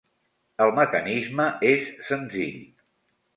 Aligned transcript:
El 0.63 0.71
mecanisme 0.77 1.45
és 1.73 1.85
senzill. 2.09 2.57